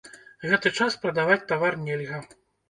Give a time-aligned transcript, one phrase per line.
[0.53, 2.25] Гэты час прадаваць тавар нельга.